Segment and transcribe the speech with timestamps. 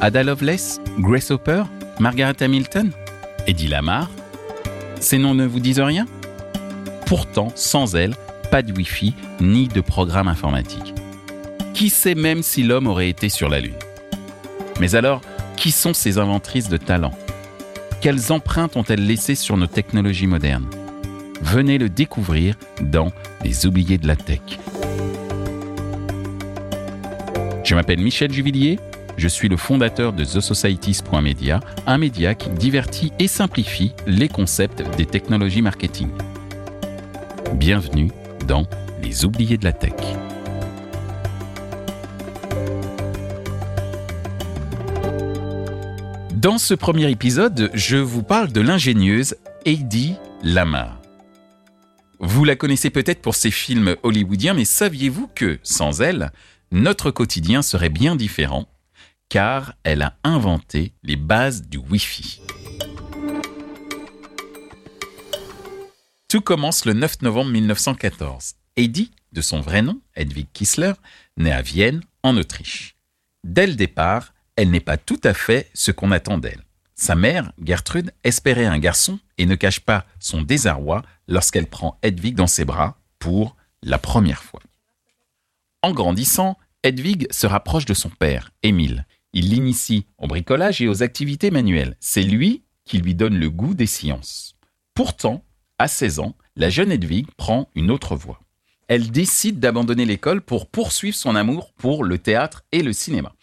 [0.00, 1.62] Ada Lovelace Grace Hopper
[1.98, 2.90] Margaret Hamilton
[3.46, 4.10] Eddie Lamar.
[5.00, 6.06] Ces noms ne vous disent rien?
[7.06, 8.14] Pourtant, sans elles,
[8.50, 10.94] pas de Wi-Fi ni de programme informatique.
[11.72, 13.74] Qui sait même si l'homme aurait été sur la Lune?
[14.80, 15.22] Mais alors,
[15.56, 17.16] qui sont ces inventrices de talent?
[18.02, 20.68] Quelles empreintes ont-elles laissées sur nos technologies modernes?
[21.40, 23.12] Venez le découvrir dans
[23.44, 24.40] Les oubliés de la tech.
[27.64, 28.78] Je m'appelle Michel Juvillier,
[29.16, 35.06] je suis le fondateur de TheSocieties.media, un média qui divertit et simplifie les concepts des
[35.06, 36.08] technologies marketing.
[37.54, 38.10] Bienvenue
[38.46, 38.66] dans
[39.02, 39.92] Les oubliés de la tech.
[46.34, 51.00] Dans ce premier épisode, je vous parle de l'ingénieuse Heidi Lamar.
[52.20, 56.30] Vous la connaissez peut-être pour ses films hollywoodiens, mais saviez-vous que, sans elle,
[56.70, 58.66] notre quotidien serait bien différent,
[59.28, 62.40] car elle a inventé les bases du Wi-Fi.
[66.28, 68.54] Tout commence le 9 novembre 1914.
[68.76, 70.92] Heidi, de son vrai nom, Hedwig Kissler,
[71.36, 72.96] naît à Vienne, en Autriche.
[73.44, 76.62] Dès le départ, elle n'est pas tout à fait ce qu'on attend d'elle.
[76.94, 82.34] Sa mère, Gertrude, espérait un garçon et ne cache pas son désarroi lorsqu'elle prend Hedwig
[82.34, 84.62] dans ses bras pour la première fois.
[85.82, 89.06] En grandissant, Hedwig se rapproche de son père, Émile.
[89.32, 91.96] Il l'initie au bricolage et aux activités manuelles.
[92.00, 94.56] C'est lui qui lui donne le goût des sciences.
[94.94, 95.44] Pourtant,
[95.78, 98.40] à 16 ans, la jeune Hedwig prend une autre voie.
[98.88, 103.34] Elle décide d'abandonner l'école pour poursuivre son amour pour le théâtre et le cinéma.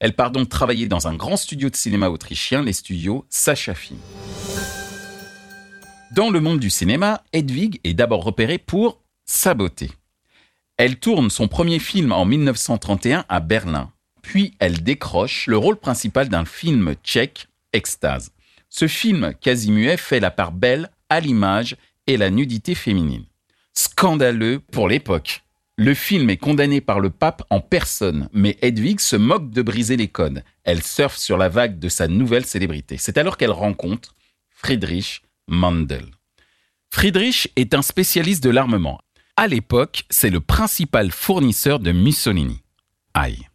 [0.00, 3.98] Elle part donc travailler dans un grand studio de cinéma autrichien, les studios Sacha Film.
[6.14, 9.90] Dans le monde du cinéma, Hedwig est d'abord repérée pour sa beauté.
[10.76, 13.92] Elle tourne son premier film en 1931 à Berlin,
[14.28, 18.30] puis elle décroche le rôle principal d'un film tchèque, Extase.
[18.68, 23.24] Ce film quasi muet fait la part belle à l'image et la nudité féminine.
[23.72, 25.44] Scandaleux pour l'époque.
[25.78, 29.96] Le film est condamné par le pape en personne, mais Hedwig se moque de briser
[29.96, 30.44] les codes.
[30.62, 32.98] Elle surfe sur la vague de sa nouvelle célébrité.
[32.98, 34.14] C'est alors qu'elle rencontre
[34.50, 36.04] Friedrich Mandel.
[36.90, 39.00] Friedrich est un spécialiste de l'armement.
[39.36, 42.60] À l'époque, c'est le principal fournisseur de Mussolini.
[43.14, 43.48] Aïe.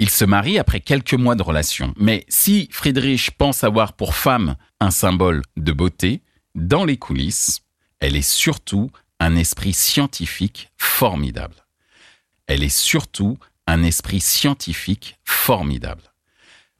[0.00, 1.92] Il se marie après quelques mois de relation.
[1.98, 6.22] Mais si Friedrich pense avoir pour femme un symbole de beauté,
[6.54, 7.60] dans les coulisses,
[8.00, 11.66] elle est surtout un esprit scientifique formidable.
[12.46, 16.14] Elle est surtout un esprit scientifique formidable.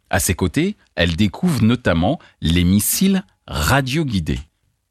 [0.08, 4.41] À ses côtés, elle découvre notamment les missiles radioguidés.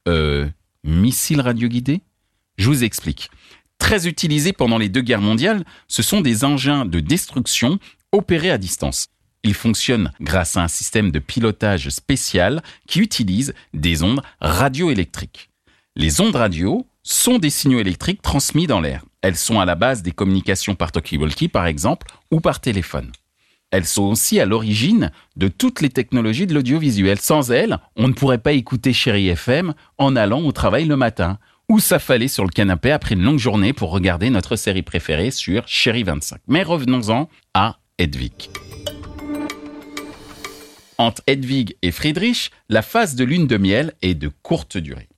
[0.07, 0.47] Euh,
[0.83, 2.01] missiles radioguidés?
[2.59, 3.31] Je vous explique.
[3.79, 7.79] Très utilisés pendant les deux guerres mondiales, ce sont des engins de destruction
[8.11, 9.07] opérés à distance.
[9.43, 15.49] Ils fonctionnent grâce à un système de pilotage spécial qui utilise des ondes radioélectriques.
[15.95, 19.05] Les ondes radio sont des signaux électriques transmis dans l'air.
[19.21, 23.11] Elles sont à la base des communications par talkie-walkie, par exemple, ou par téléphone.
[23.71, 27.19] Elles sont aussi à l'origine de toutes les technologies de l'audiovisuel.
[27.19, 31.37] Sans elles, on ne pourrait pas écouter Chéri FM en allant au travail le matin,
[31.69, 35.67] ou s'affaler sur le canapé après une longue journée pour regarder notre série préférée sur
[35.67, 36.39] Chéri 25.
[36.47, 38.49] Mais revenons-en à Hedwig.
[40.97, 45.09] Entre Hedwig et Friedrich, la phase de lune de miel est de courte durée.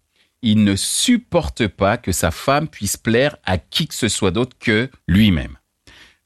[0.41, 4.57] Il ne supporte pas que sa femme puisse plaire à qui que ce soit d'autre
[4.59, 5.59] que lui-même.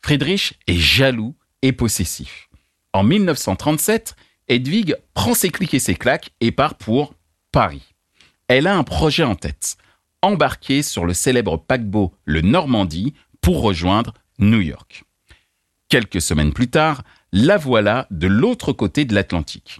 [0.01, 2.47] Friedrich est jaloux et possessif.
[2.93, 4.15] En 1937,
[4.47, 7.15] Hedwig prend ses clics et ses claques et part pour
[7.51, 7.83] Paris.
[8.47, 9.75] Elle a un projet en tête,
[10.21, 15.03] embarquer sur le célèbre paquebot le Normandie pour rejoindre New York.
[15.95, 19.79] Quelques semaines plus tard, la voilà de l'autre côté de l'Atlantique.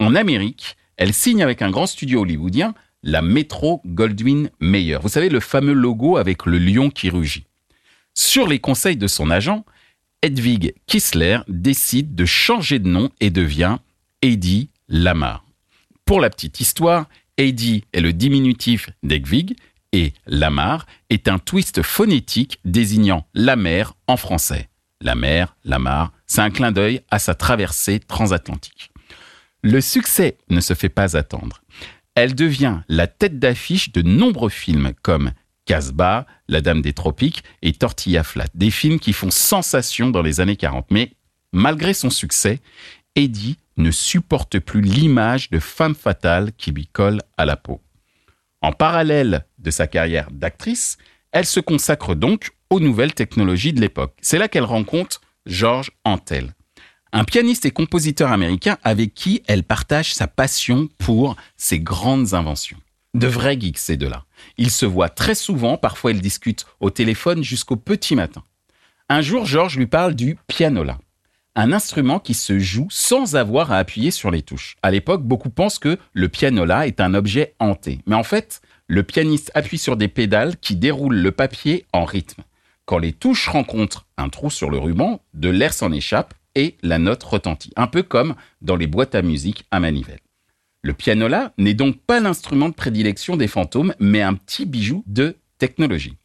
[0.00, 4.98] En Amérique, elle signe avec un grand studio hollywoodien, la Metro Goldwyn Mayer.
[5.00, 7.46] Vous savez, le fameux logo avec le lion qui rugit.
[8.14, 9.64] Sur les conseils de son agent,
[10.22, 13.76] Hedwig Kissler décide de changer de nom et devient
[14.22, 15.44] Heidi Lamar.
[16.04, 17.08] Pour la petite histoire,
[17.38, 19.54] Heidi est le diminutif d'Edwig
[19.92, 24.68] et Lamar est un twist phonétique désignant la mer en français
[25.04, 28.90] la mer, la mare, c'est un clin d'œil à sa traversée transatlantique.
[29.62, 31.62] Le succès ne se fait pas attendre.
[32.14, 35.32] Elle devient la tête d'affiche de nombreux films comme
[35.66, 40.40] Casbah, La Dame des Tropiques et Tortilla Flat, des films qui font sensation dans les
[40.40, 40.86] années 40.
[40.90, 41.12] Mais
[41.52, 42.60] malgré son succès,
[43.16, 47.80] Eddie ne supporte plus l'image de femme fatale qui lui colle à la peau.
[48.62, 50.96] En parallèle de sa carrière d'actrice,
[51.34, 54.14] elle se consacre donc aux nouvelles technologies de l'époque.
[54.22, 56.54] C'est là qu'elle rencontre Georges Antel,
[57.12, 62.78] un pianiste et compositeur américain avec qui elle partage sa passion pour ses grandes inventions.
[63.14, 64.24] De vrais geeks, ces deux-là.
[64.58, 68.44] Ils se voient très souvent, parfois ils discutent au téléphone jusqu'au petit matin.
[69.08, 70.98] Un jour, Georges lui parle du pianola,
[71.56, 74.76] un instrument qui se joue sans avoir à appuyer sur les touches.
[74.82, 78.00] À l'époque, beaucoup pensent que le pianola est un objet hanté.
[78.06, 82.42] Mais en fait, le pianiste appuie sur des pédales qui déroulent le papier en rythme.
[82.84, 86.98] Quand les touches rencontrent un trou sur le ruban, de l'air s'en échappe et la
[86.98, 90.20] note retentit, un peu comme dans les boîtes à musique à manivelle.
[90.82, 95.36] Le pianola n'est donc pas l'instrument de prédilection des fantômes, mais un petit bijou de
[95.58, 96.16] technologie.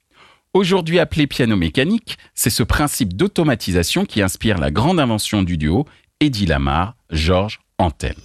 [0.54, 5.86] Aujourd'hui appelé piano mécanique, c'est ce principe d'automatisation qui inspire la grande invention du duo
[6.20, 8.16] Eddie Lamar, Georges Antel.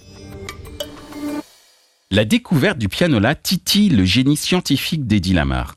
[2.11, 5.73] La découverte du pianola titille le génie scientifique d'Eddie Lamar.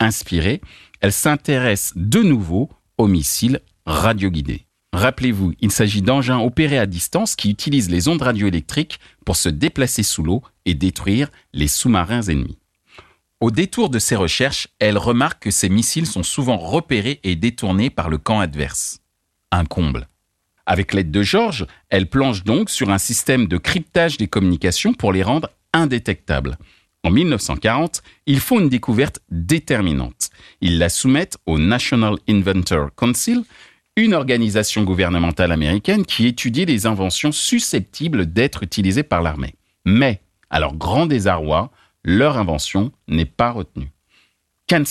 [0.00, 0.60] Inspirée,
[1.00, 4.66] elle s'intéresse de nouveau aux missiles radioguidés.
[4.92, 10.02] Rappelez-vous, il s'agit d'engins opérés à distance qui utilisent les ondes radioélectriques pour se déplacer
[10.02, 12.58] sous l'eau et détruire les sous-marins ennemis.
[13.40, 17.88] Au détour de ses recherches, elle remarque que ces missiles sont souvent repérés et détournés
[17.88, 19.00] par le camp adverse.
[19.50, 20.06] Un comble.
[20.66, 25.14] Avec l'aide de Georges, elle planche donc sur un système de cryptage des communications pour
[25.14, 26.58] les rendre indétectables.
[27.04, 30.30] En 1940, ils font une découverte déterminante.
[30.60, 33.42] Ils la soumettent au National Inventor Council,
[33.96, 39.54] une organisation gouvernementale américaine qui étudie les inventions susceptibles d'être utilisées par l'armée.
[39.84, 41.70] Mais, à leur grand désarroi,
[42.04, 43.90] leur invention n'est pas retenue.
[44.68, 44.84] Qu'en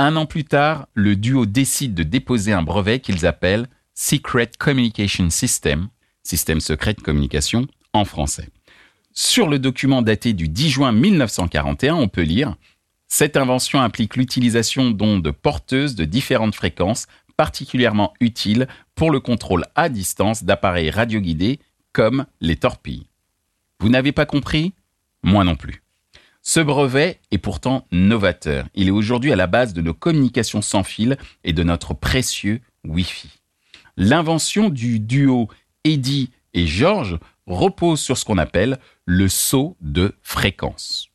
[0.00, 5.28] un an plus tard, le duo décide de déposer un brevet qu'ils appellent Secret Communication
[5.28, 5.88] System,
[6.22, 8.48] système secret de communication en français.
[9.20, 12.54] Sur le document daté du 10 juin 1941, on peut lire
[13.08, 19.88] Cette invention implique l'utilisation d'ondes porteuses de différentes fréquences particulièrement utile pour le contrôle à
[19.88, 21.58] distance d'appareils radioguidés
[21.92, 23.08] comme les torpilles.
[23.80, 24.72] Vous n'avez pas compris?
[25.24, 25.82] Moi non plus.
[26.42, 28.68] Ce brevet est pourtant novateur.
[28.76, 32.60] Il est aujourd'hui à la base de nos communications sans fil et de notre précieux
[32.84, 33.30] Wi-Fi.
[33.96, 35.48] L'invention du duo
[35.82, 37.18] Eddie et George
[37.48, 41.08] repose sur ce qu'on appelle le saut de fréquence.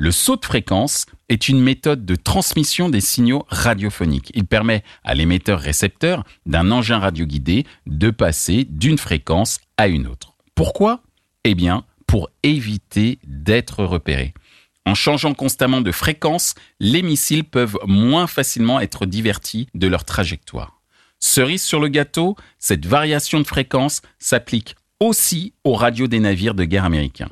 [0.00, 4.30] Le saut de fréquence est une méthode de transmission des signaux radiophoniques.
[4.34, 10.34] Il permet à l'émetteur-récepteur d'un engin radioguidé de passer d'une fréquence à une autre.
[10.54, 11.02] Pourquoi?
[11.42, 14.34] Eh bien, pour éviter d'être repéré.
[14.86, 20.80] En changeant constamment de fréquence, les missiles peuvent moins facilement être divertis de leur trajectoire.
[21.18, 26.64] Cerise sur le gâteau, cette variation de fréquence s'applique aussi aux radios des navires de
[26.64, 27.30] guerre américains.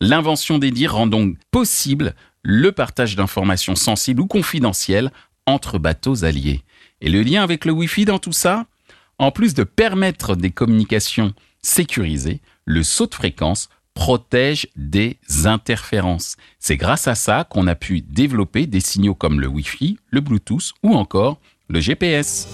[0.00, 5.10] L'invention des dires rend donc possible le partage d'informations sensibles ou confidentielles
[5.46, 6.62] entre bateaux alliés.
[7.00, 8.66] Et le lien avec le Wi-Fi dans tout ça
[9.18, 11.32] En plus de permettre des communications
[11.62, 16.36] sécurisées, le saut de fréquence protège des interférences.
[16.60, 20.72] C'est grâce à ça qu'on a pu développer des signaux comme le Wi-Fi, le Bluetooth
[20.84, 22.46] ou encore le GPS.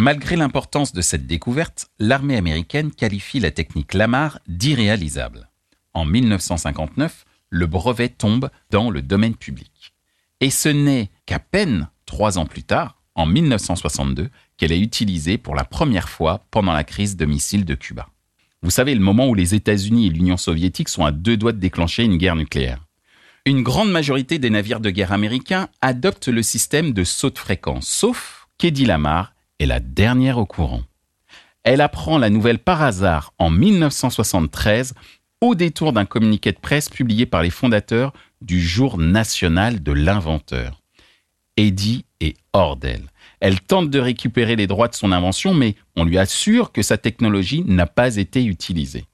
[0.00, 5.50] Malgré l'importance de cette découverte, l'armée américaine qualifie la technique Lamar d'irréalisable.
[5.92, 9.92] En 1959, le brevet tombe dans le domaine public.
[10.40, 15.56] Et ce n'est qu'à peine trois ans plus tard, en 1962, qu'elle est utilisée pour
[15.56, 18.08] la première fois pendant la crise de missiles de Cuba.
[18.62, 21.58] Vous savez, le moment où les États-Unis et l'Union soviétique sont à deux doigts de
[21.58, 22.86] déclencher une guerre nucléaire.
[23.46, 27.88] Une grande majorité des navires de guerre américains adoptent le système de saut de fréquence,
[27.88, 30.82] sauf qu'Eddie Lamar est la dernière au courant.
[31.64, 34.94] Elle apprend la nouvelle par hasard en 1973
[35.40, 40.80] au détour d'un communiqué de presse publié par les fondateurs du Jour national de l'inventeur.
[41.56, 43.06] Eddie est hors d'elle.
[43.40, 46.98] Elle tente de récupérer les droits de son invention, mais on lui assure que sa
[46.98, 49.04] technologie n'a pas été utilisée.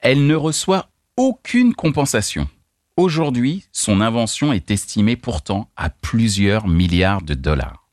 [0.00, 2.48] Elle ne reçoit aucune compensation.
[2.96, 7.88] Aujourd'hui, son invention est estimée pourtant à plusieurs milliards de dollars.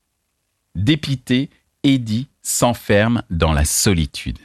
[0.76, 1.50] Dépité,
[1.84, 4.39] Eddie s'enferme dans la solitude.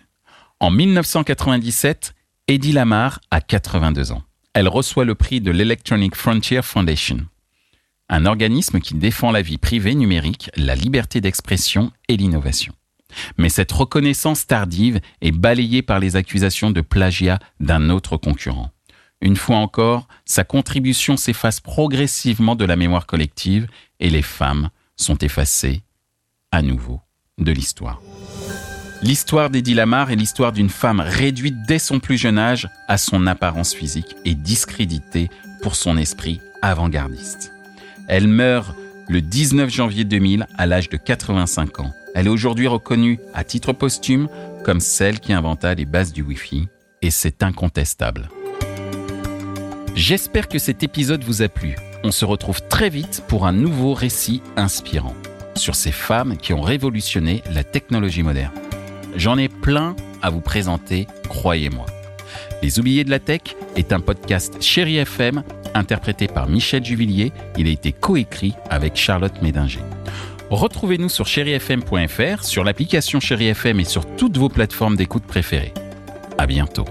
[0.60, 2.14] En 1997,
[2.48, 4.22] Eddie Lamar a 82 ans.
[4.54, 7.26] Elle reçoit le prix de l'Electronic Frontier Foundation,
[8.08, 12.74] un organisme qui défend la vie privée numérique, la liberté d'expression et l'innovation.
[13.38, 18.70] Mais cette reconnaissance tardive est balayée par les accusations de plagiat d'un autre concurrent.
[19.20, 23.68] Une fois encore, sa contribution s'efface progressivement de la mémoire collective
[24.00, 25.82] et les femmes sont effacées
[26.50, 27.00] à nouveau
[27.42, 28.00] de l'histoire.
[29.02, 33.26] L'histoire d'Eddie Lamar est l'histoire d'une femme réduite dès son plus jeune âge à son
[33.26, 35.28] apparence physique et discréditée
[35.60, 37.52] pour son esprit avant-gardiste.
[38.06, 38.76] Elle meurt
[39.08, 41.92] le 19 janvier 2000 à l'âge de 85 ans.
[42.14, 44.28] Elle est aujourd'hui reconnue à titre posthume
[44.64, 46.68] comme celle qui inventa les bases du Wi-Fi,
[47.00, 48.28] et c'est incontestable.
[49.96, 51.74] J'espère que cet épisode vous a plu.
[52.04, 55.14] On se retrouve très vite pour un nouveau récit inspirant
[55.54, 58.52] sur ces femmes qui ont révolutionné la technologie moderne.
[59.16, 61.86] J'en ai plein à vous présenter, croyez-moi.
[62.62, 63.42] Les oubliés de la tech
[63.76, 65.42] est un podcast Chéri FM
[65.74, 67.32] interprété par Michel Juvillier.
[67.56, 69.80] Il a été coécrit avec Charlotte Médinger.
[70.50, 75.72] Retrouvez-nous sur chérifm.fr, sur l'application Chéri FM et sur toutes vos plateformes d'écoute préférées.
[76.38, 76.84] À bientôt.